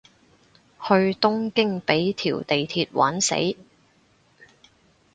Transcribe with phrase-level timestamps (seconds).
[0.83, 3.35] 去東京畀條地鐵玩死